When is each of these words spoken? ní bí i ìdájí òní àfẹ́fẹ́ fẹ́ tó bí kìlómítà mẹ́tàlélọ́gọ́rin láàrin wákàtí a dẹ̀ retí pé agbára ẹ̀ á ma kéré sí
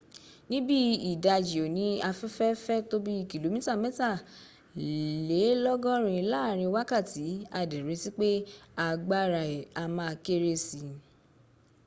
ní 0.49 0.57
bí 0.67 0.79
i 0.89 0.93
ìdájí 1.11 1.57
òní 1.65 1.85
àfẹ́fẹ́ 2.09 2.59
fẹ́ 2.65 2.79
tó 2.89 2.95
bí 3.05 3.13
kìlómítà 3.31 3.73
mẹ́tàlélọ́gọ́rin 3.83 6.23
láàrin 6.31 6.73
wákàtí 6.75 7.25
a 7.57 7.59
dẹ̀ 7.69 7.83
retí 7.87 8.09
pé 8.17 8.29
agbára 8.85 9.41
ẹ̀ 9.55 9.67
á 9.81 9.83
ma 9.95 10.05
kéré 10.25 10.53
sí 10.67 10.79